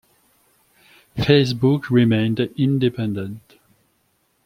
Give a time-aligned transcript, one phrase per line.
[1.15, 3.59] Facebook remained independent.